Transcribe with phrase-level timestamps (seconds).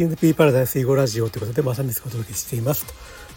[0.00, 2.86] CNP パラダイス囲碁ラジオということでまさみつお届けしています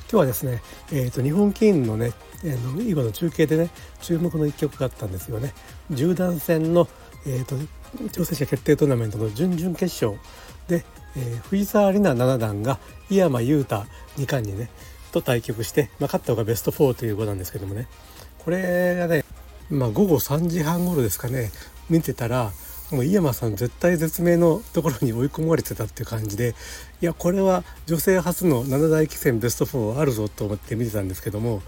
[0.09, 0.61] 今日はですね、
[0.93, 2.13] えーと、日本棋院のね、
[2.45, 3.69] えー、囲碁の中継でね
[4.01, 5.53] 注目の一局があったんですよね。
[5.91, 6.87] 十段戦の、
[7.27, 7.57] えーと、
[8.07, 10.21] 挑戦者決定トーナメントの準々決勝
[10.69, 10.85] で、
[11.17, 13.83] えー、藤沢里奈七段が井山裕太
[14.15, 14.69] 二冠にね
[15.11, 17.89] と対局して、まあ、勝った方がベスト4ということなんですけどもね。
[18.39, 19.25] これがね、
[19.69, 21.51] まあ、午後3時半頃ですかね
[21.89, 22.53] 見てたら
[22.93, 26.53] もう井山さん絶対絶命のところに追い込まれてたっていう感じで
[27.01, 31.63] いやこれは女性初の七大棋戦ベスト4あるぞと思って見てたんですけども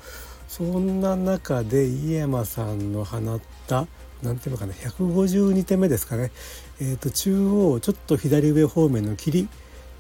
[0.47, 3.87] そんな中で井山さんの放った
[4.21, 6.31] 何ていうのかな152手目ですかね、
[6.79, 9.49] えー、と中央ちょっと左上方面の霧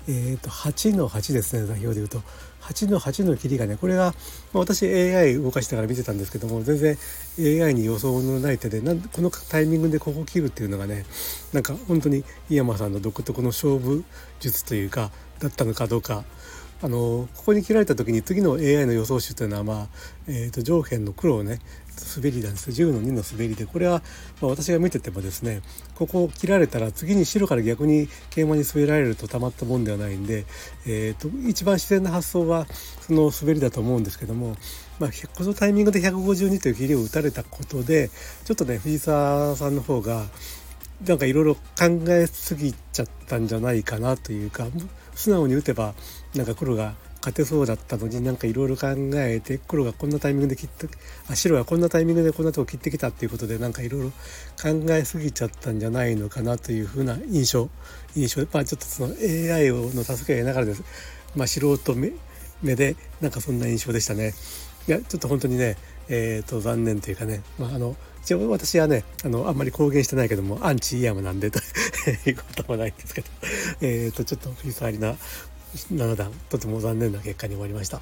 [0.07, 2.21] えー、と8の8ですね座標でいうと。
[2.65, 4.11] 8の8の切りがねこれが、ま
[4.55, 6.97] あ、私 AI 動かしながら見てたんですけども全然
[7.63, 11.05] AI に予想のない手でなんこのタイミングでここ切るっていうのがね
[11.53, 14.03] なんか本当に井山さんの独特の勝負
[14.39, 16.23] 術というかだったのかどうか。
[16.81, 19.87] あのここに切られた時に次の AI の予想手というのは、まあ
[20.27, 21.59] えー、と上辺の黒をね
[22.17, 22.69] 滑りなんです。
[22.71, 24.01] 10の2の滑りでこれは、
[24.41, 25.61] まあ、私が見ててもですね
[25.95, 30.45] ここを切られたら次に白から逆に桂馬に滑られるとたまったもんではないんで、
[30.85, 32.65] えーと、一番自然な発想は
[33.01, 34.55] その滑りだと思うんですけども、
[34.99, 38.09] まあ、このタイミングで152という切りを打たれたことで
[38.43, 40.25] ちょっとね藤沢さんの方が
[41.05, 41.61] なんかいろいろ考
[42.09, 44.67] えすぎちゃったんじゃないかなというか
[45.15, 45.93] 素直に打てば
[46.35, 46.93] なんか黒が
[47.25, 50.87] 勝てそうだったのになんかいろいろ考えて黒がこんなタイミングで切って
[51.27, 54.09] あ白がこんなタイミングでこんなとこ切ってきたっていうことでなんかいろいろ
[54.61, 57.69] 考えすぎちゃったんじゃないのかなというふうな印象
[58.15, 60.83] 印象まあちょっとその AI の助けを得ながらです
[61.35, 62.11] まあ素人目
[62.61, 64.33] 目でなんかそんな印象でしたね。
[64.87, 65.77] いやちょっと本当にね
[66.09, 71.59] えーと、残念というかね、まあ、あの一応私はねあのあんまり公言してないけどもアンチイヤムなんでと
[72.27, 73.27] いうこともないんですけど、
[73.81, 75.19] えと、ちょっと藤沢里奈
[75.93, 78.01] 7段とても残念な結果に終わりました。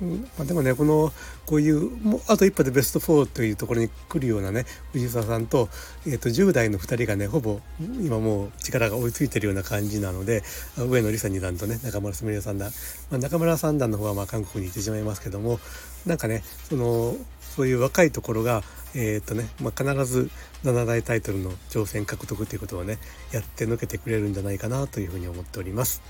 [0.00, 1.10] まあ、でもねこの
[1.46, 5.70] こういうもうあと一歩でベスト4というところに来るようなね藤沢さんと,、
[6.06, 10.42] えー、と10代の2人がねほぼ今もう力が追いついてるような感じなので
[10.76, 12.70] 上野梨沙二段とね中村すみれ三段、
[13.10, 15.60] まあ、中村三段の方はまあ韓国に行ってしまいますけども
[16.04, 18.62] なんかねそのそういう若いところが
[18.98, 20.30] えーとねまあ、必ず
[20.64, 22.96] 7大タイトルの挑戦獲得ということをね
[23.30, 26.00] やってのけてくれるんじゃないかなというふうに思っております。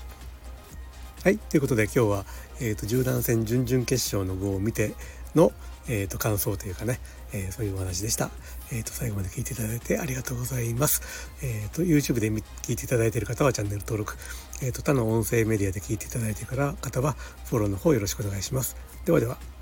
[1.23, 2.25] はいということで今日は、
[2.61, 4.93] えーと、柔軟戦準々決勝の碁を見て
[5.35, 5.51] の、
[5.89, 6.99] えーと、感想というかね、
[7.33, 8.29] えー、そういうお話でした。
[8.71, 11.01] えーと、最後まで聞いていただいてありがとうございます。
[11.43, 14.15] えー、と YouTube で聞いていただいている方はチャンネル登録、
[14.61, 17.13] えー、と他の音声メディアで聞いていただいている方は
[17.45, 18.77] フォローの方よろしくお願いします。
[19.05, 19.56] ではでは。